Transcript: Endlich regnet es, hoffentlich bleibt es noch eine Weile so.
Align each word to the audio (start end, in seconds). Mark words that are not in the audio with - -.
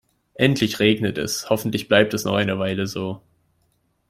Endlich 0.33 0.79
regnet 0.79 1.19
es, 1.19 1.47
hoffentlich 1.51 1.87
bleibt 1.87 2.15
es 2.15 2.25
noch 2.25 2.33
eine 2.33 2.57
Weile 2.57 2.87
so. 2.87 3.21